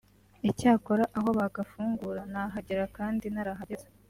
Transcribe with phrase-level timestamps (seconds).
[0.49, 3.87] icyakora aho bagafungura nahagera kandi narahageze